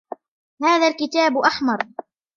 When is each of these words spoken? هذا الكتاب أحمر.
هذا 0.63 0.87
الكتاب 0.87 1.37
أحمر. 1.37 1.79